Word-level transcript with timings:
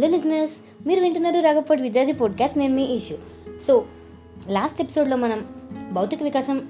Hello 0.00 0.08
లిజినెస్ 0.08 0.60
మీరు 0.86 1.00
వింటున్నారు 1.00 1.40
రాగపాటి 1.40 1.82
విద్యార్థి 1.82 2.12
పోడ్కాస్ట్ 2.12 2.58
నేను 2.58 2.74
మీ 2.74 2.82
ఇష్యూ 2.82 3.16
సో 3.66 3.86
లాస్ట్ 4.48 4.80
ఎపిసోడ్లో 4.80 5.16
మనం 5.16 5.46
భౌతిక 5.92 6.22
వికాసం 6.22 6.68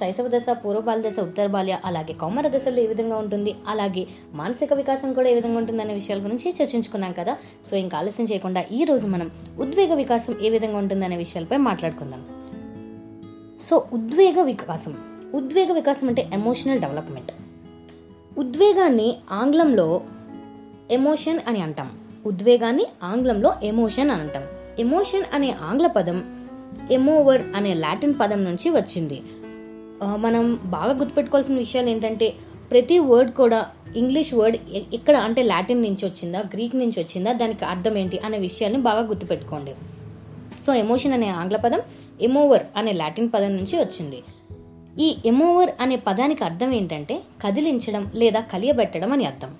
శైశవ 0.00 0.28
దశ 0.28 0.46
పూర్వబాల 0.50 1.08
దశ 1.08 1.20
ఉత్తర 1.20 1.46
బాల్య 1.46 1.78
అలాగే 1.84 2.12
కౌమర 2.12 2.48
దశలో 2.48 2.80
ఏ 2.80 2.86
విధంగా 2.86 3.16
ఉంటుంది 3.16 3.56
అలాగే 3.66 4.06
మానసిక 4.34 4.72
వికాసం 4.72 5.12
కూడా 5.12 5.28
ఏ 5.28 5.34
విధంగా 5.34 5.58
ఉంటుంది 5.58 5.82
అనే 5.82 5.94
విషయాల 5.94 6.24
గురించి 6.24 6.54
చర్చించుకున్నాం 6.62 7.12
కదా. 7.12 7.36
సో 7.70 7.76
ఇంకా 7.76 7.98
ఆలస్యం 7.98 8.26
చేయకుండా 8.32 8.64
ఈ 8.72 8.84
రోజు 8.84 9.06
మనం 9.06 9.30
ఉద్వేగ 9.58 9.94
వికాసం 9.94 10.34
ఏ 10.42 10.50
విధంగా 10.50 10.78
ఉంటుంది 10.78 11.04
అనే 11.04 11.16
విషయాలపై 11.16 11.56
మాట్లాడుకుందాం. 11.56 12.26
సో 13.62 13.86
ఉద్వేగ 13.92 14.42
వికాసం. 14.42 14.98
ఉద్వేగ 15.34 15.72
వికాసం 15.72 16.08
అంటే 16.08 16.30
ఎమోషనల్ 16.32 16.80
డెవలప్మెంట్ 16.80 17.32
ఉద్వేగాన్ని 18.38 19.16
ఆంగ్లంలో 19.32 20.02
ఎమోషన్ 20.90 21.40
అని 21.48 21.60
అంటాం. 21.60 22.01
ఉద్వేగాన్ని 22.26 22.84
ఆంగ్లంలో 23.02 23.50
ఎమోషన్ 23.62 24.10
అని 24.10 24.22
అంటాం. 24.22 24.44
ఎమోషన్ 24.78 25.24
అనే 25.34 25.50
ఆంగ్ల 25.68 25.86
పదం 25.86 26.18
ఎమోవర్ 26.90 27.42
అనే 27.56 27.72
లాటిన్ 27.74 28.14
పదం 28.20 28.40
నుంచి 28.44 28.68
వచ్చింది. 28.70 29.18
మనం 30.24 30.44
బాగా 30.64 30.92
గుర్తుపెట్టుకోవాల్సిన 30.98 31.56
విషయాలు 31.56 31.88
ఏంటంటే 31.88 32.28
ప్రతి 32.70 32.98
వర్డ్ 32.98 33.32
కూడా 33.32 33.58
ఇంగ్లీష్ 33.96 34.34
వర్డ్ 34.34 34.56
ఇక్కడ 34.56 34.94
ఎక్కడ 34.94 35.16
అంటే 35.26 35.42
లాటిన్ 35.42 35.82
నుంచి 35.82 36.04
వచ్చిందా 36.08 36.40
గ్రీక్ 36.54 36.76
నుంచి 36.76 36.98
వచ్చిందా 37.00 37.32
దానికి 37.32 37.64
అర్థం 37.64 37.94
ఏంటి 37.98 38.18
అనే 38.18 38.38
విషయాన్ని 38.38 38.80
బాగా 38.80 39.02
గుర్తుపెట్టుకోండి. 39.08 39.74
సో 40.66 40.70
ఎమోషన్ 40.74 41.12
అనే 41.12 41.28
ఆంగ్ల 41.40 41.56
పదం 41.56 41.82
ఎమోవర్ 42.20 42.64
అనే 42.76 42.92
లాటిన్ 42.92 43.28
పదం 43.34 43.52
నుంచి 43.56 43.76
వచ్చింది. 43.80 44.20
ఈ 45.00 45.08
ఎమోవర్ 45.26 45.70
అనే 45.80 45.96
పదానికి 46.06 46.42
అర్థం 46.44 46.72
ఏంటంటే 46.72 47.14
కదిలించడం 47.44 48.04
లేదా 48.14 48.40
కలియబెట్టడం 48.52 49.12
అని 49.12 49.24
అర్థం. 49.24 49.52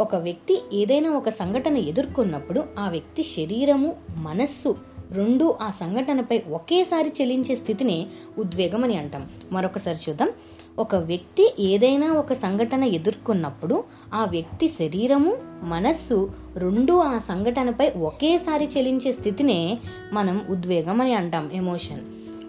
ఒక 0.00 0.16
వ్యక్తి 0.16 0.62
ఏదైనా 0.72 1.10
ఒక 1.10 1.28
సంఘటన 1.28 1.76
ఎదుర్కొన్నప్పుడు 1.76 2.64
ఆ 2.78 2.88
వ్యక్తి 2.88 3.22
శరీరము 3.22 3.96
మనస్సు 4.16 4.76
రెండు 5.10 5.54
ఆ 5.62 5.70
సంఘటనపై 5.70 6.42
ఒకేసారి 6.50 7.12
చెలించే 7.20 7.54
స్థితిని 7.54 8.06
ఉద్వేగం 8.38 8.84
అని 8.84 8.96
అంటాం. 8.96 9.28
మరొకసారి 9.52 9.98
చూద్దాం. 10.08 10.30
ఒక 10.78 10.94
వ్యక్తి 10.94 11.54
ఏదైనా 11.60 12.12
ఒక 12.12 12.32
సంఘటన 12.32 12.84
ఎదుర్కొన్నప్పుడు 12.84 13.84
ఆ 14.14 14.24
వ్యక్తి 14.24 14.68
శరీరము 14.68 15.36
మనస్సు 15.62 16.32
రెండు 16.56 16.92
ఆ 16.92 17.18
సంఘటనపై 17.18 17.88
ఒకేసారి 17.88 18.68
చెలించే 18.78 19.12
స్థితినే 19.12 19.78
మనం 20.12 20.46
ఉద్వేగం 20.48 21.00
అని 21.00 21.14
అంటాం. 21.14 21.50
ఎమోషన్. 21.52 22.00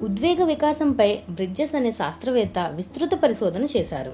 ఉద్వేగ 0.03 0.43
వికాసంపై 0.43 1.19
బ్రిడ్జెస్ 1.29 1.75
అనే 1.75 1.91
శాస్త్రవేత్త 1.91 2.71
విస్తృత 2.75 3.09
పరిశోధన 3.23 3.63
చేశారు. 3.63 4.13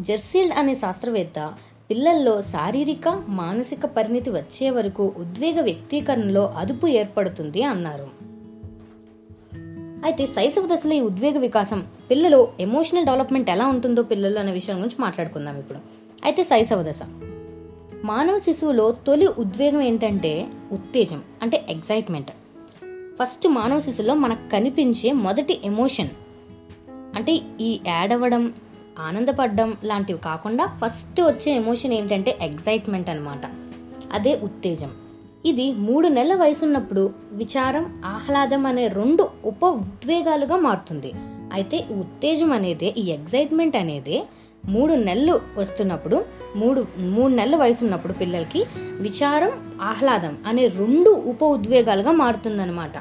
జెర్సిల్డ్ 0.00 0.54
అనే 0.54 0.74
శాస్త్రవేత్త 0.74 1.54
పిల్లల్లో 1.90 2.42
శారీరక 2.42 3.24
మానసిక 3.28 3.86
పరిణితి 3.86 4.30
వచ్చే 4.30 4.70
వరకు 4.70 5.14
ఉద్వేగ 5.16 5.60
వ్యక్తీకరణలో 5.60 6.46
అదుపు 6.46 6.86
ఏర్పడుతుంది 6.86 7.62
అన్నారు. 7.62 8.08
అయితే 10.04 10.26
శైశవ 10.26 10.68
దశలో 10.74 10.94
ఈ 10.94 11.00
ఉద్వేగ 11.00 11.38
వికాసం 11.38 11.86
పిల్లలు 12.10 12.48
ఎమోషనల్ 12.60 13.04
డెవలప్మెంట్ 13.04 13.50
ఎలా 13.50 13.66
ఉంటుందో 13.66 14.02
పిల్లలు 14.02 14.38
అనే 14.38 14.52
విషయం 14.52 14.76
గురించి 14.76 14.96
మాట్లాడుకుందాం 15.00 15.58
ఇప్పుడు. 15.58 15.78
అయితే 16.24 16.44
శైశవ 16.44 16.82
దశ. 16.82 17.00
మానవ 18.04 18.38
శిశువులో 18.38 18.92
తొలి 19.06 19.26
ఉద్వేగం 19.26 19.80
ఏంటంటే 19.80 20.46
ఉత్తేజం 20.72 21.22
అంటే 21.42 21.66
ఎగ్జైట్మెంట్ 21.68 22.30
ఫస్ట్ 23.22 23.48
మానవ 23.48 23.80
శిశువులో 23.80 24.14
మనకు 24.14 24.50
కనిపించే 24.50 25.12
మొదటి 25.12 25.60
ఎమోషన్ 25.64 26.08
అంటే 26.88 27.40
ఈ 27.60 27.80
యాడ్ 27.86 28.12
అవ్వడం 28.12 28.52
ఆనందపడడం 29.00 29.76
లాంటివి 29.84 30.18
కాకుండా 30.18 30.66
ఫస్ట్ 30.66 31.20
వచ్చే 31.20 31.52
ఎమోషన్ 31.52 31.92
ఏంటంటే 31.92 32.38
ఎగ్జైట్మెంట్ 32.40 33.10
అన్నమాట. 33.10 33.40
అదే 34.12 34.40
ఉత్తేజం. 34.42 34.90
ఇది 35.46 35.72
మూడు 35.72 36.08
నెలల 36.08 36.34
వయసున్నప్పుడు 36.34 37.10
విచారం 37.32 38.02
ఆహ్లాదం 38.04 38.66
అనే 38.66 38.88
రెండు 38.88 39.28
ఉప 39.44 39.64
ఉద్వేగాలుగా 39.64 40.56
మారుతుంది. 40.56 41.12
అయితే 41.52 41.76
ఈ 41.76 41.94
ఉత్తేజం 41.94 42.52
అనేది 42.52 42.86
ఈ 42.86 43.06
ఎగ్జైట్మెంట్ 43.10 43.76
అనేది 43.76 44.24
మూడు 44.64 44.94
నెలలు 44.94 45.40
వస్తున్నప్పుడు 45.56 46.24
మూడు 46.56 46.86
మూడు 46.98 47.32
నెలల 47.32 47.56
వయసు 47.56 47.84
ఉన్నప్పుడు 47.84 48.12
పిల్లలకి 48.12 48.64
విచారం 48.78 49.50
ఆహ్లాదం 49.82 50.38
అనే 50.46 50.66
రెండు 50.66 51.10
ఉప 51.10 51.42
ఉద్వేగాలుగా 51.42 52.12
మారుతుందన్నమాట. 52.12 52.92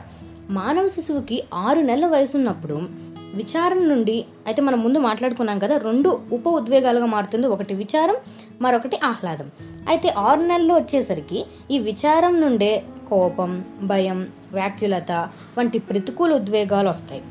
మానవ 0.50 0.88
శిశువుకి 0.88 1.44
ఆరు 1.54 1.80
నెలల 1.80 2.08
వయసు 2.08 2.38
ఉన్నప్పుడు 2.38 3.07
విచారం 3.36 3.90
నుండి 3.90 4.26
అయితే 4.46 4.62
మనం 4.62 4.84
ముందు 4.84 5.00
మాట్లాడుకున్నాం 5.00 5.60
కదా 5.60 5.78
రెండు 5.78 6.20
ఉప 6.32 6.48
ఉద్వేగాలుగా 6.48 7.06
మారుతుంది. 7.06 7.48
ఒకటి 7.48 7.74
విచారం 7.74 8.16
మరొకటి 8.62 9.00
ఆహ్లాదం. 9.04 9.52
అయితే 9.88 10.10
ఆరు 10.10 10.40
నెలలు 10.40 10.74
వచ్చేసరికి 10.74 11.46
ఈ 11.72 11.80
విచారం 11.80 12.42
నుండే 12.42 12.84
కోపం 13.10 13.66
భయం 13.84 14.28
వ్యాక్యులత 14.54 15.30
వంటి 15.58 15.80
ప్రతికూల 15.80 16.34
ఉద్వేగాలు 16.34 16.90
వస్తాయి. 16.90 17.24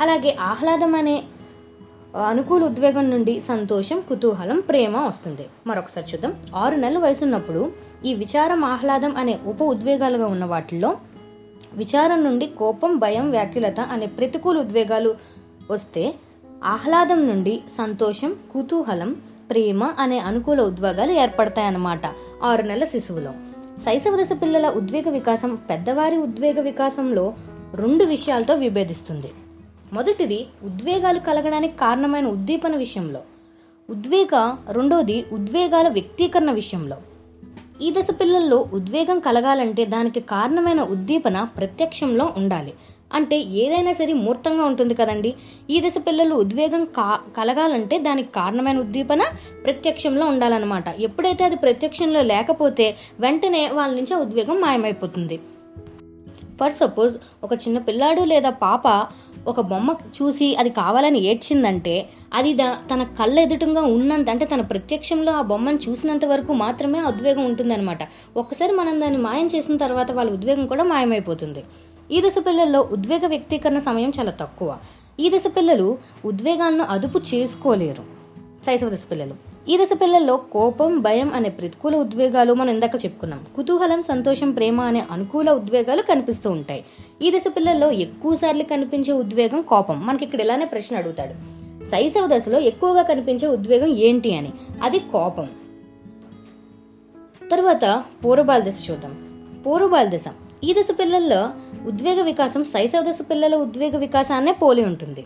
అలాగే 0.00 0.36
ఆహ్లాదం 0.40 0.94
అనే 0.94 1.24
అనుకూల 2.28 2.62
ఉద్వేగం 2.62 3.10
నుండి 3.10 3.40
సంతోషం 3.40 4.02
కుతూహలం 4.08 4.60
ప్రేమ 4.60 4.96
వస్తుంది. 4.96 5.46
మరొకసారి 5.66 6.06
చూద్దాం. 6.12 6.34
ఆరు 6.54 6.76
నెలల 6.76 6.98
వయసు 6.98 7.24
ఉన్నప్పుడు 7.24 7.72
ఈ 8.04 8.14
విచారం 8.14 8.64
ఆహ్లాదం 8.64 9.16
అనే 9.16 9.38
ఉప 9.46 9.62
ఉద్వేగాలుగా 9.62 10.26
ఉన్న 10.26 10.44
వాటిల్లో 10.44 10.96
విచారం 11.74 12.24
నుండి 12.24 12.46
కోపం 12.46 12.98
భయం 12.98 13.30
వ్యాకులత 13.30 13.80
అనే 13.80 14.06
ప్రతికూల 14.06 14.58
ఉద్వేగాలు 14.58 15.37
వస్తే 15.70 16.14
ఆహ్లాదం 16.64 17.28
నుండి 17.28 17.60
సంతోషం 17.78 18.36
కుతూహలం 18.52 19.16
ప్రేమ 19.50 19.84
అనే 19.98 20.18
అనుకూల 20.18 20.60
ఉద్వేగాలు 20.60 21.12
ఏర్పడతాయన్నమాట 21.12 22.00
ఆరు 22.42 22.62
నెలల 22.62 22.84
శిశువులో. 22.84 23.32
శైశవ 23.84 24.22
దశ 24.22 24.28
పిల్లల 24.42 24.68
ఉద్వేగ 24.68 25.10
వికాసం 25.10 25.58
పెద్దవారి 25.70 26.16
ఉద్వేగ 26.16 26.60
వికాసంలో 26.60 27.34
రెండు 27.74 28.04
విషయాలతో 28.04 28.54
విభేదిస్తుంది. 28.54 29.30
మొదటిది 29.92 30.46
ఉద్వేగాలు 30.62 31.18
కలగడానికి 31.18 31.76
కారణమైన 31.76 32.26
ఉద్దీపన 32.26 32.76
విషయంలో. 32.76 33.20
ఉద్వేగ 33.90 34.56
రెండోది 34.68 35.24
ఉద్వేగాల 35.32 35.88
వ్యక్తీకరణ 35.88 36.50
విషయంలో. 36.50 36.96
ఈ 37.82 37.90
దశ 37.90 38.06
పిల్లల్లో 38.20 38.68
ఉద్వేగం 38.72 39.18
కలగాలంటే 39.18 39.84
దానికి 39.84 40.20
కారణమైన 40.20 40.82
ఉద్దీపన 40.82 41.42
ప్రత్యక్షంలో 41.42 42.32
ఉండాలి. 42.36 42.74
అంటే 43.14 43.40
ఏదైనా 43.40 43.92
సరే 43.92 44.12
మూర్తంగా 44.12 44.64
ఉంటుంది 44.64 44.94
కదండి. 44.94 45.34
ఈ 45.70 45.80
దశ 45.80 45.94
పిల్లలు 46.06 46.34
ఉద్వేగం 46.34 46.84
కా 46.84 47.18
కలగాలంటే 47.36 47.98
దానికి 47.98 48.32
కారణమైన 48.32 48.78
ఉద్దీపన 48.78 49.22
ప్రత్యక్షంలో 49.64 50.26
ఉండాలన్నమాట. 50.26 50.88
ఎప్పుడైతే 50.88 51.44
అది 51.44 51.56
ప్రత్యక్షంలో 51.56 52.22
లేకపోతే 52.22 52.96
వెంటనే 53.20 53.68
వాళ్ళ 53.68 53.94
నుంచి 53.94 54.14
ఆ 54.14 54.18
ఉద్వేగం 54.18 54.60
మాయమైపోతుంది. 54.60 55.40
ఫర్ 56.60 56.72
సపోజ్ 56.72 57.16
ఒక 57.44 57.52
చిన్న 57.54 57.78
పిల్లాడు 57.78 58.22
లేదా 58.22 58.50
పాప 58.50 59.06
ఒక 59.46 59.60
బొమ్మ 59.60 59.94
చూసి 60.22 60.56
అది 60.56 60.70
కావాలని 60.70 61.18
ఏడ్చిందంటే 61.18 62.08
అది 62.34 62.54
దా 62.54 62.78
తన 62.94 63.02
కళ్ళ 63.02 63.38
ఎదుటంగా 63.38 63.82
ఉన్నంత 63.82 64.30
అంటే 64.30 64.44
తన 64.44 64.60
ప్రత్యక్షంలో 64.60 65.32
ఆ 65.32 65.42
బొమ్మను 65.42 65.78
చూసినంత 65.88 66.24
వరకు 66.24 66.52
మాత్రమే 66.52 67.00
ఉద్వేగం 67.00 67.44
ఉంటుందన్నమాట. 67.44 67.98
ఒక్కసారి 68.36 68.72
మనం 68.72 69.00
దాన్ని 69.00 69.18
మాయం 69.18 69.46
చేసిన 69.46 69.76
తర్వాత 69.76 70.12
వాళ్ళ 70.12 70.32
ఉద్వేగం 70.32 70.66
కూడా 70.66 70.84
మాయమైపోతుంది. 70.84 71.64
ఈ 72.10 72.20
దశ 72.20 72.34
పిల్లల్లో 72.46 72.88
ఉద్వేగ 72.92 73.26
వ్యక్తీకరణ 73.26 73.78
సమయం 73.78 74.12
చాలా 74.20 74.30
తక్కువ. 74.30 74.76
ఈ 75.20 75.30
దశ 75.36 75.44
పిల్లలు 75.56 75.98
ఉద్వేగాలను 76.24 76.84
అదుపు 76.84 77.18
చేసుకోలేరు. 77.18 78.02
శైశవ 78.66 78.88
దశ 78.88 79.04
పిల్లలు. 79.10 79.34
ఈ 79.68 79.76
దశ 79.76 79.88
పిల్లల్లో 80.00 80.36
కోపం 80.36 81.00
భయం 81.00 81.32
అనే 81.34 81.48
ప్రతికూల 81.48 81.96
ఉద్వేగాలు 81.96 82.52
మనం 82.52 82.70
ఇందాక 82.70 83.04
చెప్పుకున్నాం. 83.04 83.44
కుతూహలం 83.56 84.02
సంతోషం 84.02 84.50
ప్రేమ 84.50 84.80
అనే 84.80 85.06
అనుకూల 85.10 85.50
ఉద్వేగాలు 85.50 86.02
కనిపిస్తూ 86.02 86.50
ఉంటాయి. 86.50 86.84
ఈ 87.22 87.30
దశ 87.30 87.44
పిల్లల్లో 87.56 87.90
ఎక్కువ 87.90 88.34
సార్లు 88.34 88.62
కనిపించే 88.62 89.12
ఉద్వేగం 89.12 89.62
కోపం. 89.62 90.06
మనకి 90.06 90.24
ఇక్కడ 90.24 90.40
ఇలానే 90.40 90.64
ప్రశ్న 90.64 90.96
అడుగుతాడు. 90.96 91.32
శైశవ 91.84 92.28
దశలో 92.36 92.58
ఎక్కువగా 92.58 93.02
కనిపించే 93.02 93.48
ఉద్వేగం 93.48 93.88
ఏంటి 93.88 94.36
అని? 94.36 94.52
అది 94.82 94.98
కోపం. 94.98 95.48
తర్వాత 97.50 98.04
పూర్వబాల 98.24 98.60
దశ 98.60 98.86
చూద్దాం. 98.90 99.42
పూర్వబాల 99.66 100.08
దశ. 100.08 100.24
ఈ 100.66 100.70
దశ 100.78 100.90
పిల్లల్లో 101.00 101.38
ఉద్వేగ 101.86 102.22
వికాసం 102.22 102.64
శైశవ 102.64 103.02
దశ 103.08 103.20
పిల్లల 103.30 103.54
ఉద్వేగ 103.54 103.96
వికాసాన్నే 103.96 104.52
పోలి 104.52 104.84
ఉంటుంది. 104.84 105.22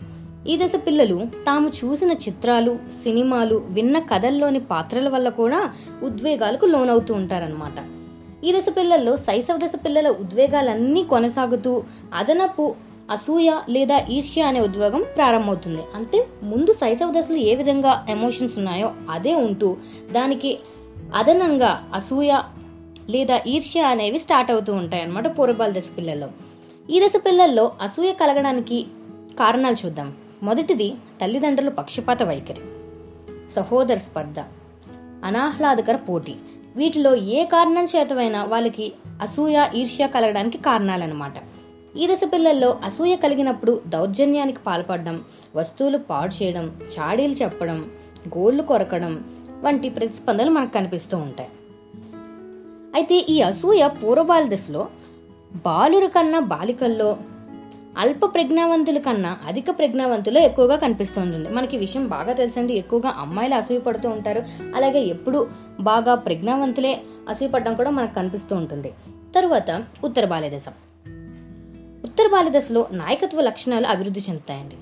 ఈ 0.47 0.57
దశ 0.57 0.75
పిల్లలు 0.87 1.17
తాము 1.45 1.67
చూసిన 1.69 2.11
చిత్రాలు 2.25 2.79
సినిమాలు 3.03 3.55
విన్న 3.69 3.99
కథల్లోని 3.99 4.59
పాత్రల 4.59 5.09
వల్ల 5.09 5.29
కూడా 5.29 5.59
ఉద్వేగాలకు 6.03 6.65
లోనవుతూ 6.65 7.13
ఉంటారనమాట 7.13 7.77
ఈ 8.43 8.51
దశ 8.51 8.69
పిల్లల్లో 8.77 9.17
శైశవ 9.17 9.57
దశ 9.57 9.75
పిల్లల 9.85 10.07
ఉద్వేగాలన్నీ 10.23 11.03
కొనసాగుతూ 11.03 11.83
అదనపు 12.13 12.75
అసూయ 13.11 13.51
లేదా 13.69 13.97
ఈర్ష్య 14.09 14.41
అనే 14.41 14.59
ఉద్వేగం 14.61 15.03
ప్రారంభమవుతుంది. 15.17 15.83
అంటే 15.95 16.27
ముందు 16.43 16.71
శైశవ 16.71 17.11
దశలో 17.11 17.37
ఏ 17.51 17.55
విధంగా 17.55 18.05
ఎమోషన్స్ 18.09 18.57
ఉన్నాయో 18.57 18.91
అదే 19.09 19.35
ఉంటూ 19.35 19.77
దానికి 20.11 20.51
అదనంగా 21.15 21.71
అసూయ 21.93 22.33
లేదా 23.09 23.41
ఈర్ష్య 23.47 23.81
అనేవి 23.81 24.19
స్టార్ట్ 24.19 24.51
అవుతూ 24.51 24.73
ఉంటాయి 24.73 25.03
అన్నమాట 25.03 25.39
పూర్వబాల 25.39 25.71
దశ 25.71 25.89
పిల్లల్లో. 25.97 26.29
ఈ 26.89 27.01
దశ 27.05 27.13
పిల్లల్లో 27.25 27.71
అసూయ 27.81 28.11
కలగడానికి 28.11 28.87
కారణాలు 29.39 29.85
చూద్దాం. 29.85 30.13
మొదటిది 30.43 30.93
తల్లిదండ్రుల 31.21 31.69
పక్షపాత 31.69 32.23
వైఖరి. 32.23 32.61
సహోదర 33.51 33.95
స్పర్ధ. 33.95 34.39
అనాహ్లాదకర 35.23 35.95
పోటీ. 35.95 36.35
వీటిలో 36.75 37.15
ఏ 37.15 37.43
కారణం 37.43 37.85
చేతవైనా 37.85 38.43
వాళ్ళకి 38.43 38.93
అసూయ 39.21 39.67
ఈర్ష్య 39.75 40.07
కలగడానికి 40.07 40.57
కారణాలన్నమాట. 40.57 41.33
ఈ 41.97 42.07
దశ 42.07 42.21
పిల్లల్లో 42.33 42.79
అసూయ 42.83 43.15
కలిగినప్పుడు 43.15 43.81
దౌర్జన్యానికి 43.87 44.59
పాల్పడడం 44.59 45.21
వస్తువులు 45.55 45.97
పాడు 45.97 46.43
చేయడం 46.43 46.71
చాడీలు 46.99 47.33
చెప్పడం 47.33 47.91
గోళ్ళు 48.37 48.63
కొరకడం 48.63 49.23
వంటి 49.63 49.89
ప్రతిస్పందనలు 49.89 50.51
మనకు 50.51 50.73
కనిపిస్తూ 50.73 51.17
ఉంటాయి. 51.17 51.49
అయితే 52.93 53.15
ఈ 53.15 53.41
అసూయ 53.41 53.87
పూర్వబాల 53.87 54.55
దశలో 54.55 54.87
బాలుర 55.65 56.07
కన్నా 56.07 56.39
బాలికల్లో 56.39 57.17
అల్ప 57.97 58.25
ప్రజ్ఞావంతుల 58.25 58.97
కన్నా 58.97 59.37
అధిక 59.47 59.65
ప్రజ్ఞావంతులు 59.69 60.39
ఎక్కువగా 60.39 60.75
కనిపిస్తుంది 60.75 61.49
మనకి 61.49 61.77
విషయం 61.77 62.07
బాగా 62.07 62.33
తెలుసండి. 62.33 62.73
ఎక్కువగా 62.73 63.09
అమ్మాయిలు 63.17 63.55
అసూయ 63.55 63.77
పడుతూ 63.77 64.09
ఉంటారు. 64.09 64.43
అలాగే 64.75 65.01
ఎప్పుడు 65.01 65.49
బాగా 65.79 66.15
ప్రజ్ఞావంతులే 66.15 67.01
అసూయ 67.29 67.47
పడడం 67.47 67.73
కూడా 67.73 67.89
మనకు 67.89 68.13
కనిపిస్తూ 68.13 68.55
ఉంటుంది. 68.55 68.93
తరువాత 69.35 69.83
ఉత్తర 70.03 70.25
బాల్యదశ 70.25 70.63
ఉత్తర 72.03 72.27
బాల్యదశలో 72.27 72.87
నాయకత్వ 72.91 73.41
లక్షణాలు 73.41 73.87
అభివృద్ధి 73.87 74.21
చెందుతాయండి. 74.29 74.75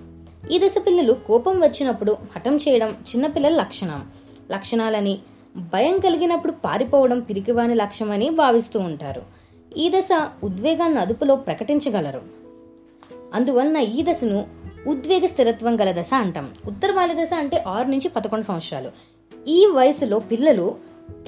ఈ 0.55 0.59
దశ 0.59 0.75
పిల్లలు 0.87 1.13
కోపం 1.13 1.59
వచ్చినప్పుడు 1.59 2.17
హఠం 2.35 2.57
చేయడం 2.57 2.89
చిన్నపిల్లల 2.89 3.55
లక్షణం. 3.55 4.05
లక్షణాలని 4.51 5.19
భయం 5.55 5.99
కలిగినప్పుడు 5.99 6.51
పారిపోవడం 6.51 7.19
పిరికివాని 7.19 7.75
లక్ష్యమని 7.75 8.29
భావిస్తూ 8.29 8.79
ఉంటారు. 8.79 9.21
ఈ 9.77 9.89
దశ 9.89 10.07
ఉద్వేగాన్ని 10.43 10.99
అదుపులో 10.99 11.35
ప్రకటించగలరు. 11.35 12.21
అందువలన 13.33 13.77
ఈ 13.77 14.03
దశను 14.11 14.45
ఉద్వేగ 14.87 15.25
స్థిరత్వం 15.25 15.81
గల 15.81 15.91
దశ 15.91 16.09
అంటాం. 16.13 16.51
ఉత్తర 16.65 16.91
బాల్య 16.91 17.23
దశ 17.23 17.29
అంటే 17.37 17.63
ఆరు 17.67 17.87
నుంచి 17.87 18.09
పదకొండు 18.09 18.45
సంవత్సరాలు. 18.45 18.91
ఈ 19.47 19.65
వయసులో 19.65 20.19
పిల్లలు 20.19 20.75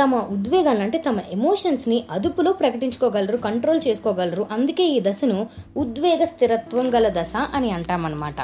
తమ 0.04 0.16
ఉద్వేగాలను 0.16 0.84
అంటే 0.84 0.98
తమ 0.98 1.19
ఎమోషన్స్ని 1.31 2.04
అదుపులో 2.12 2.52
ప్రకటించుకోగలరు 2.52 3.38
కంట్రోల్ 3.38 3.81
చేసుకోగలరు. 3.88 4.48
అందుకే 4.52 4.88
ఈ 4.88 5.00
దశను 5.00 5.48
ఉద్వేగ 5.78 6.24
స్థిరత్వం 6.24 6.96
గల 6.96 7.22
దశ 7.22 7.34
అని 7.54 7.72
అంటామన్నమాట. 7.72 8.36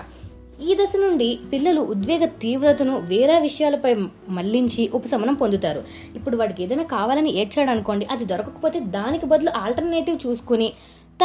ఈ 0.62 0.76
దశ 0.76 0.94
నుండి 0.98 1.40
పిల్లలు 1.54 1.82
ఉద్వేగ 1.82 2.26
తీవ్రతను 2.26 3.00
వేరే 3.00 3.40
విషయాలపై 3.40 3.96
మళ్ళించి 4.30 4.90
ఉపశమనం 4.94 5.34
పొందుతారు. 5.34 5.84
ఇప్పుడు 6.16 6.38
వాడికి 6.38 6.64
ఏదైనా 6.64 6.84
కావాలని 6.84 7.34
ఏడ్చాడు 7.40 7.70
అనుకోండి 7.70 8.08
అది 8.12 8.26
దొరకకపోతే 8.26 8.80
దానికి 8.80 9.26
బదులు 9.26 9.58
ఆల్టర్నేటివ్ 9.58 10.28
చూసుకుని 10.28 10.74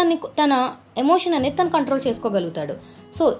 తన 0.00 0.14
తన 0.14 0.70
ఎమోషన్ 0.98 1.34
అనేది 1.34 1.56
తను 1.56 1.70
కంట్రోల్ 1.70 2.08
చేసుకోగలుగుతాడు. 2.08 2.74
సో 3.14 3.36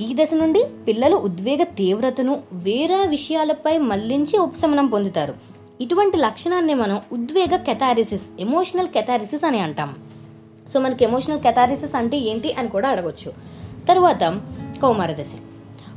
ఈ 0.00 0.14
దశ 0.14 0.30
నుండి 0.34 0.64
పిల్లలు 0.88 1.16
ఉద్వేగ 1.16 1.62
తీవ్రతను 1.62 2.42
వేరే 2.52 3.06
విషయాలపై 3.06 3.78
మళ్ళించి 3.78 4.38
ఉపశమనం 4.38 4.86
పొందుతారు. 4.86 5.34
ఇటువంటి 5.80 6.16
లక్షణాన్ని 6.16 6.74
మనం 6.74 7.00
ఉద్వేగ 7.12 7.56
కెథారిసిస్ 7.56 8.30
ఎమోషనల్ 8.40 8.88
కెథారిసిస్ 8.88 9.44
అని 9.44 9.60
అంటాం. 9.60 9.94
సో 10.72 10.80
మనకి 10.80 11.04
ఎమోషనల్ 11.04 11.40
కెథారిసిస్ 11.40 11.94
అంటే 11.94 12.16
ఏంటి 12.16 12.52
అని 12.52 12.68
కూడా 12.68 12.88
అడగొచ్చు. 12.88 13.32
తరువాత 13.88 14.40
కౌమార 14.82 15.12
దశ 15.12 15.32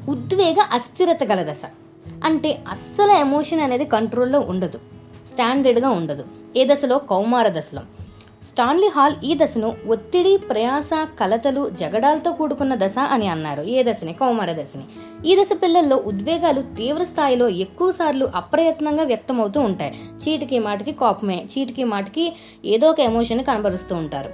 ఉద్వేగ 0.10 0.56
అస్థిరత 0.72 1.24
గల 1.24 1.52
దశ. 1.52 1.62
అంటే 2.24 2.64
అస్సలు 2.70 3.12
ఎమోషన్ 3.12 3.60
అనేది 3.60 3.86
కంట్రోల్లో 3.86 4.40
ఉండదు. 4.40 4.80
స్టాండర్డ్గా 5.28 5.90
ఉండదు. 5.90 6.24
ఏ 6.58 6.68
దశలో? 6.74 6.98
కౌమార 6.98 7.48
దశలో. 7.48 7.82
స్టాన్లీ 8.42 8.88
హాల్ 8.88 9.16
ఈ 9.24 9.38
దశను 9.44 9.74
ఒత్తిడి 9.88 10.38
ప్రయాస 10.38 10.90
కలతలు 11.20 11.70
జగడాలతో 11.70 12.32
కూడుకున్న 12.32 12.76
దశ 12.76 12.96
అని 12.98 13.28
అన్నారు. 13.28 13.62
ఏ 13.62 13.84
దశని? 13.92 14.14
కౌమార 14.14 14.62
దశని. 14.62 14.84
ఈ 15.28 15.42
దశ 15.42 15.50
పిల్లల్లో 15.64 15.98
ఉద్వేగాలు 15.98 16.62
తీవ్ర 16.62 17.04
స్థాయిలో 17.04 17.50
ఎక్కువ 17.50 17.92
సార్లు 17.92 18.26
అప్రయత్నంగా 18.36 19.04
వ్యక్తమవుతూ 19.04 19.62
ఉంటాయి. 19.62 20.00
చీటికి 20.14 20.60
మాటికి 20.60 20.92
కోపమే. 20.92 21.46
చీటికి 21.58 21.84
మాటికి 21.84 22.34
ఏదో 22.66 22.90
ఒక 22.90 23.00
ఎమోషన్ 23.00 23.44
కనబరుస్తూ 23.44 23.96
ఉంటారు. 23.96 24.30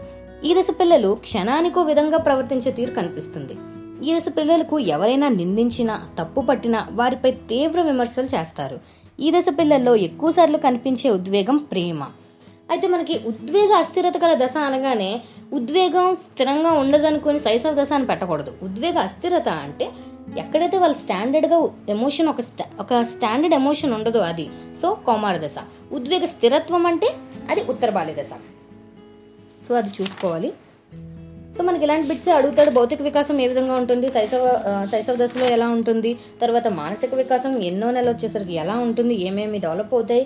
ఈ 0.45 0.55
దశ 0.59 0.67
పిల్లలు 0.79 1.17
క్షణానికో 1.21 1.81
విధంగా 1.81 2.17
ప్రవర్తించే 2.17 2.71
తీరు 2.71 2.91
కనిపిస్తుంది. 2.91 3.57
ఈ 4.03 4.17
దశ 4.17 4.25
పిల్లలకు 4.37 4.79
ఎవరైనా 4.79 5.29
నిందించినా 5.29 6.09
తప్పు 6.19 6.41
పట్టినా 6.41 6.87
వారిపై 6.91 7.31
తీవ్ర 7.31 7.81
విమర్శలు 7.81 8.25
చేస్తారు. 8.25 8.79
ఈ 9.19 9.31
దశ 9.31 9.45
పిల్లల్లో 9.59 9.95
ఎక్కువసార్లు 9.95 10.57
కనిపించే 10.57 11.09
ఉద్వేగం 11.09 11.57
ప్రేమ. 11.57 12.03
అయితే 12.71 12.87
మనకి 12.87 13.19
ఉద్వేగ 13.27 13.71
అస్థిరత 13.73 14.17
గల 14.17 14.45
దశ 14.45 14.57
అనగానే 14.57 15.21
ఉద్వేగం 15.53 16.15
స్థిరంగా 16.15 16.71
ఉండదనుకుని 16.71 17.39
శైశవ 17.39 17.83
దశ 17.83 17.91
అని 17.91 18.05
పెట్టకూడదు. 18.05 18.53
ఉద్వేగ 18.63 18.97
అస్థిరత 18.99 19.49
అంటే 19.49 19.91
ఎక్కడైతే 20.37 20.77
వాళ్ళు 20.77 20.97
స్టాండర్డ్గా 20.97 21.69
ఎమోషన్ 21.89 22.27
ఒక 22.27 22.39
స్టా 22.39 22.65
ఒక 22.79 23.01
స్టాండర్డ్ 23.01 23.55
ఎమోషన్ 23.55 23.93
ఉండదో 23.93 24.19
అది. 24.19 24.49
సో 24.81 24.97
కౌమార 25.07 25.37
దశ. 25.37 25.55
ఉద్వేగ 25.91 26.25
స్థిరత్వం 26.25 26.85
అంటే 26.85 27.13
అది 27.49 27.61
ఉత్తర 27.61 27.89
బాల్య 27.89 28.13
దశ. 28.13 28.29
సో 29.67 29.75
అది 29.75 29.89
చూసుకోవాలి. 30.01 30.53
సో 31.59 31.63
మనకి 31.67 31.83
ఇలాంటి 31.85 32.07
బిట్స్ 32.09 32.27
అడుగుతాడు. 32.35 32.71
భౌతిక 32.75 33.01
వికాసం 33.07 33.37
ఏ 33.43 33.45
విధంగా 33.51 33.73
ఉంటుంది? 33.79 34.07
శైశవ 34.13 34.43
శైశవ 34.91 35.15
దశలో 35.21 35.45
ఎలా 35.55 35.65
ఉంటుంది? 35.77 36.11
తర్వాత 36.41 36.67
మానసిక 36.77 37.15
వికాసం 37.21 37.51
ఎన్నో 37.69 37.87
నెలలు 37.95 38.11
వచ్చేసరికి 38.13 38.53
ఎలా 38.63 38.75
ఉంటుంది? 38.83 39.13
ఏమేమి 39.27 39.57
డెవలప్ 39.65 39.91
అవుతాయి? 39.97 40.23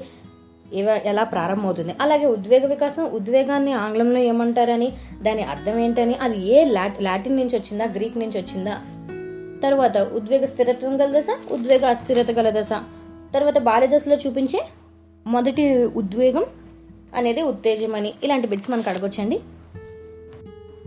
ఎలా 1.12 1.24
ప్రారంభమవుతుంది 1.31 1.94
అలాగే 2.06 2.27
ఉద్వేగ 2.35 2.68
వికాసం 2.74 3.06
ఉద్వేగాన్ని 3.19 3.74
ఆంగ్లంలో 3.83 4.19
ఏమంటారని 4.31 4.89
దాని 5.27 5.45
అర్థం 5.53 5.80
ఏంటని 5.85 6.18
అది 6.25 6.38
ఏ 6.57 6.59
లాటిన్ 7.07 7.36
నుంచి 7.39 7.56
వచ్చిందా 7.59 7.88
గ్రీక్ 7.95 8.19
నుంచి 8.24 8.38
వచ్చిందా? 8.41 8.75
తర్వాత 9.65 9.97
ఉద్వేగ 10.19 10.44
స్థిరత్వం 10.53 10.94
గల 11.01 11.09
దశ 11.18 11.29
ఉద్వేగ 11.57 11.83
అస్థిరత 11.94 12.31
గల 12.39 12.51
దశ. 12.59 12.71
తర్వాత 13.36 13.57
బాల్య 13.69 13.89
దశలో 13.95 14.18
చూపించే 14.25 14.62
మొదటి 15.36 15.65
ఉద్వేగం 16.01 16.47
అనేది 17.21 17.44
ఉత్తేజం 17.51 17.95
అని 18.01 18.13
ఇలాంటి 18.24 18.50
బిట్స్ 18.53 18.71
మనకు 18.75 18.91
అడగొచ్చండి. 18.94 19.39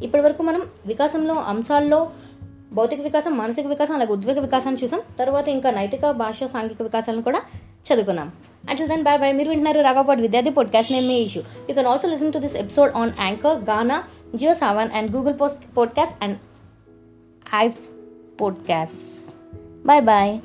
ఇప్పటి 0.03 0.23
వరకు 0.23 0.43
మనం 0.43 0.63
వికాసంలో 0.87 1.35
అంశాల్లో 1.35 2.11
భౌతిక 2.73 3.01
వికాసం 3.01 3.39
మానసిక 3.39 3.67
వికాసం 3.67 3.95
అలాగే 3.95 4.13
ఉద్వేగ 4.13 4.41
వికాసాన్ని 4.41 4.83
చూసాం. 4.83 5.01
తర్వాత 5.19 5.49
ఇంకా 5.49 5.71
నైతిక 5.71 6.11
భాష 6.11 6.45
సాంఘిక 6.45 6.83
వికాసాలను 6.83 7.23
కూడా 7.23 7.43
చదువుకున్నాం. 7.61 8.33
అంటల్ 8.71 8.89
దెన్ 8.89 9.03
బాయ్ 9.03 9.21
బాయ్ 9.21 9.37
మీరు 9.37 9.49
వింటున్నారు 9.49 9.81
Raghavapati 9.81 10.21
Vidyarthi 10.21 10.51
podcast 10.51 10.93
name 10.93 11.09
me 11.09 11.15
issue. 11.15 11.43
You 11.69 11.75
can 11.75 11.87
also 11.87 12.09
listen 12.09 12.33
to 12.33 12.39
this 12.39 12.57
episode 12.57 12.97
on 12.97 13.11
Anchor 13.21 13.69
Gaana 13.69 14.05
Jio 14.35 14.55
Saavn 14.55 14.91
and 14.95 15.17
Google 15.17 15.35
post 15.41 15.77
podcast 15.77 16.25
and 16.25 16.39
I 17.55 17.69
podcast 18.41 19.35
bye 19.87 20.03
bye 20.03 20.39